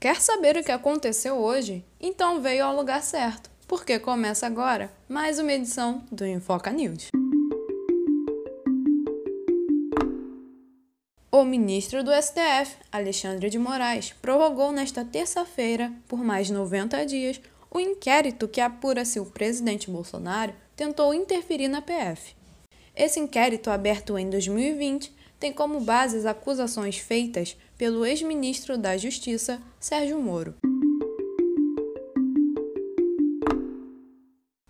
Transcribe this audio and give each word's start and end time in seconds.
Quer 0.00 0.18
saber 0.18 0.56
o 0.56 0.64
que 0.64 0.72
aconteceu 0.72 1.36
hoje? 1.36 1.84
Então 2.00 2.40
veio 2.40 2.64
ao 2.64 2.74
lugar 2.74 3.02
certo, 3.02 3.50
porque 3.68 3.98
começa 3.98 4.46
agora 4.46 4.90
mais 5.06 5.38
uma 5.38 5.52
edição 5.52 6.02
do 6.10 6.26
Infoca 6.26 6.70
News. 6.70 7.08
O 11.30 11.44
ministro 11.44 12.02
do 12.02 12.10
STF, 12.14 12.76
Alexandre 12.90 13.50
de 13.50 13.58
Moraes, 13.58 14.14
prorrogou 14.22 14.72
nesta 14.72 15.04
terça-feira, 15.04 15.92
por 16.08 16.24
mais 16.24 16.48
90 16.48 17.04
dias, 17.04 17.38
o 17.70 17.78
inquérito 17.78 18.48
que 18.48 18.62
apura 18.62 19.04
se 19.04 19.20
o 19.20 19.26
presidente 19.26 19.90
Bolsonaro 19.90 20.54
tentou 20.74 21.12
interferir 21.12 21.68
na 21.68 21.82
PF. 21.82 22.34
Esse 22.96 23.20
inquérito, 23.20 23.68
aberto 23.68 24.16
em 24.16 24.30
2020, 24.30 25.19
tem 25.40 25.52
como 25.52 25.80
base 25.80 26.18
as 26.18 26.26
acusações 26.26 26.98
feitas 26.98 27.56
pelo 27.78 28.04
ex-ministro 28.04 28.76
da 28.76 28.98
Justiça, 28.98 29.58
Sérgio 29.80 30.20
Moro. 30.20 30.54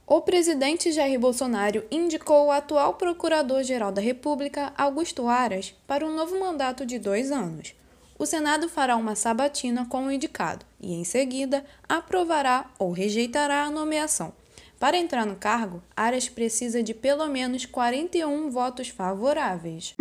O 0.07 0.23
presidente 0.23 0.93
Jair 0.93 1.19
Bolsonaro 1.19 1.85
indicou 1.91 2.47
o 2.47 2.51
atual 2.53 2.95
Procurador-Geral 2.95 3.91
da 3.91 4.01
República, 4.01 4.73
Augusto 4.77 5.27
Aras, 5.27 5.75
para 5.87 6.07
um 6.07 6.15
novo 6.15 6.39
mandato 6.39 6.87
de 6.87 6.99
dois 6.99 7.33
anos. 7.33 7.75
O 8.19 8.27
Senado 8.27 8.69
fará 8.69 8.97
uma 8.97 9.15
sabatina 9.15 9.87
com 9.87 10.07
o 10.07 10.11
indicado 10.11 10.65
e, 10.81 10.93
em 10.93 11.05
seguida, 11.05 11.65
aprovará 11.89 12.71
ou 12.79 12.93
rejeitará 12.93 13.65
a 13.65 13.71
nomeação. 13.71 14.33
Para 14.79 14.97
entrar 14.97 15.25
no 15.27 15.37
cargo, 15.37 15.83
Aras 15.97 16.29
precisa 16.29 16.83
de 16.83 16.93
pelo 16.93 17.27
menos 17.27 17.65
41 17.65 18.51
votos 18.51 18.89
favoráveis. 18.89 19.95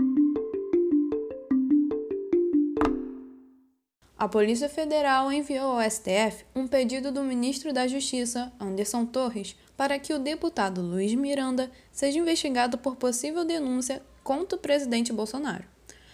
A 4.19 4.27
Polícia 4.27 4.67
Federal 4.67 5.31
enviou 5.31 5.79
ao 5.79 5.89
STF 5.89 6.43
um 6.53 6.67
pedido 6.67 7.09
do 7.09 7.23
ministro 7.23 7.71
da 7.71 7.87
Justiça, 7.87 8.51
Anderson 8.59 9.05
Torres, 9.05 9.55
para 9.77 9.97
que 9.97 10.13
o 10.13 10.19
deputado 10.19 10.81
Luiz 10.81 11.15
Miranda 11.15 11.71
seja 11.89 12.19
investigado 12.19 12.77
por 12.77 12.97
possível 12.97 13.45
denúncia 13.45 14.01
contra 14.21 14.57
o 14.57 14.61
presidente 14.61 15.13
Bolsonaro. 15.13 15.63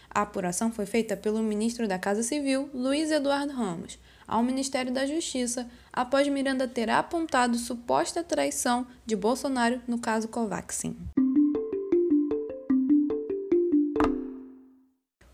A 0.07 0.21
apuração 0.21 0.71
foi 0.71 0.85
feita 0.85 1.17
pelo 1.17 1.41
ministro 1.41 1.87
da 1.87 1.97
Casa 1.97 2.21
Civil, 2.21 2.69
Luiz 2.75 3.09
Eduardo 3.09 3.53
Ramos, 3.53 3.97
ao 4.27 4.43
Ministério 4.43 4.93
da 4.93 5.07
Justiça, 5.07 5.67
após 5.91 6.27
Miranda 6.27 6.67
ter 6.67 6.91
apontado 6.91 7.57
suposta 7.57 8.23
traição 8.23 8.85
de 9.03 9.15
Bolsonaro 9.15 9.81
no 9.87 9.97
caso 9.97 10.27
Covaxin. 10.27 10.95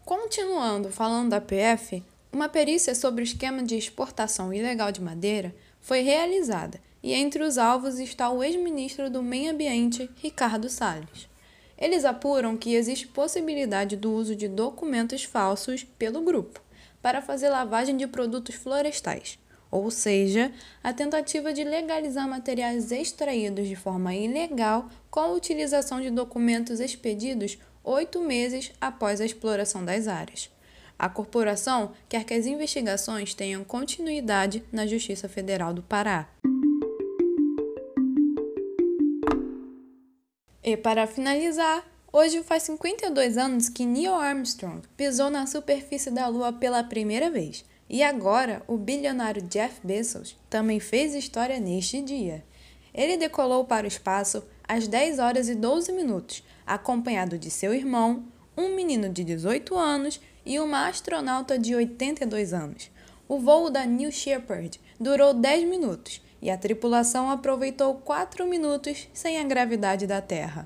Continuando 0.05 0.89
falando 0.89 1.31
da 1.31 1.41
PF, 1.41 2.01
uma 2.33 2.47
perícia 2.47 2.95
sobre 2.95 3.21
o 3.21 3.25
esquema 3.25 3.61
de 3.61 3.75
exportação 3.75 4.53
ilegal 4.53 4.91
de 4.91 5.01
madeira 5.01 5.53
foi 5.81 6.01
realizada 6.01 6.79
e 7.03 7.13
entre 7.13 7.43
os 7.43 7.57
alvos 7.57 7.99
está 7.99 8.29
o 8.29 8.43
ex-ministro 8.43 9.09
do 9.09 9.21
Meio 9.21 9.51
Ambiente, 9.51 10.09
Ricardo 10.15 10.69
Salles. 10.69 11.27
Eles 11.77 12.05
apuram 12.05 12.55
que 12.55 12.75
existe 12.75 13.07
possibilidade 13.07 13.95
do 13.95 14.13
uso 14.13 14.35
de 14.35 14.47
documentos 14.47 15.23
falsos 15.23 15.83
pelo 15.83 16.21
grupo 16.21 16.61
para 17.01 17.21
fazer 17.21 17.49
lavagem 17.49 17.97
de 17.97 18.05
produtos 18.05 18.55
florestais, 18.55 19.39
ou 19.71 19.89
seja, 19.89 20.53
a 20.83 20.93
tentativa 20.93 21.51
de 21.51 21.63
legalizar 21.63 22.29
materiais 22.29 22.91
extraídos 22.91 23.67
de 23.67 23.75
forma 23.75 24.13
ilegal 24.13 24.87
com 25.09 25.19
a 25.19 25.31
utilização 25.31 25.99
de 25.99 26.11
documentos 26.11 26.79
expedidos 26.79 27.57
oito 27.83 28.21
meses 28.21 28.71
após 28.79 29.19
a 29.19 29.25
exploração 29.25 29.83
das 29.83 30.07
áreas. 30.07 30.51
A 31.01 31.09
corporação 31.09 31.93
quer 32.07 32.23
que 32.23 32.33
as 32.35 32.45
investigações 32.45 33.33
tenham 33.33 33.63
continuidade 33.63 34.63
na 34.71 34.85
Justiça 34.85 35.27
Federal 35.27 35.73
do 35.73 35.81
Pará. 35.81 36.29
E 40.63 40.77
para 40.77 41.07
finalizar, 41.07 41.83
hoje 42.13 42.43
faz 42.43 42.61
52 42.61 43.35
anos 43.35 43.67
que 43.67 43.83
Neil 43.83 44.13
Armstrong 44.13 44.87
pisou 44.95 45.31
na 45.31 45.47
superfície 45.47 46.11
da 46.11 46.27
Lua 46.27 46.53
pela 46.53 46.83
primeira 46.83 47.31
vez. 47.31 47.65
E 47.89 48.03
agora, 48.03 48.61
o 48.67 48.77
bilionário 48.77 49.41
Jeff 49.41 49.79
Bezos 49.83 50.37
também 50.51 50.79
fez 50.79 51.15
história 51.15 51.59
neste 51.59 51.99
dia. 51.99 52.45
Ele 52.93 53.17
decolou 53.17 53.65
para 53.65 53.85
o 53.85 53.87
espaço 53.87 54.43
às 54.67 54.87
10 54.87 55.17
horas 55.17 55.49
e 55.49 55.55
12 55.55 55.91
minutos, 55.93 56.43
acompanhado 56.63 57.39
de 57.39 57.49
seu 57.49 57.73
irmão, 57.73 58.23
um 58.55 58.75
menino 58.75 59.09
de 59.09 59.23
18 59.23 59.75
anos 59.75 60.19
e 60.45 60.59
uma 60.59 60.87
astronauta 60.87 61.57
de 61.57 61.75
82 61.75 62.53
anos. 62.53 62.91
O 63.27 63.39
voo 63.39 63.69
da 63.69 63.85
New 63.85 64.11
Shepard 64.11 64.79
durou 64.99 65.33
10 65.33 65.67
minutos 65.67 66.21
e 66.41 66.49
a 66.49 66.57
tripulação 66.57 67.29
aproveitou 67.29 67.95
4 67.95 68.45
minutos 68.45 69.07
sem 69.13 69.39
a 69.39 69.43
gravidade 69.43 70.05
da 70.05 70.21
Terra. 70.21 70.65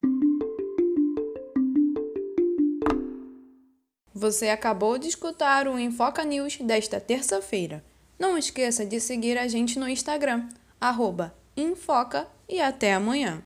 Você 4.13 4.47
acabou 4.47 4.97
de 4.97 5.07
escutar 5.07 5.67
o 5.67 5.77
Infoca 5.77 6.23
News 6.23 6.57
desta 6.57 6.99
terça-feira. 6.99 7.83
Não 8.17 8.37
esqueça 8.37 8.85
de 8.85 8.99
seguir 8.99 9.37
a 9.37 9.47
gente 9.47 9.77
no 9.77 9.89
Instagram, 9.89 10.47
arroba 10.79 11.35
Infoca 11.55 12.27
e 12.47 12.61
até 12.61 12.93
amanhã. 12.93 13.43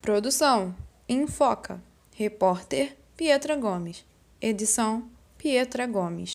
Produção 0.00 0.74
Infoca 1.08 1.80
Repórter 2.16 2.96
Pietra 3.16 3.56
Gomes. 3.56 4.04
Edição 4.40 5.10
Pietra 5.36 5.84
Gomes. 5.84 6.22